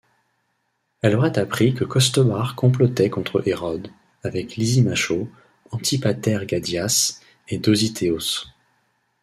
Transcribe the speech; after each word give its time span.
Elle 1.03 1.15
aurait 1.15 1.37
appris 1.37 1.75
que 1.75 1.83
Costobar 1.83 2.55
complotait 2.55 3.11
contre 3.11 3.47
Hérode 3.47 3.89
avec 4.23 4.55
Lysimachos, 4.55 5.29
Antipater 5.69 6.39
Gadias 6.47 7.21
et 7.49 7.59
Dosithéos. 7.59 8.47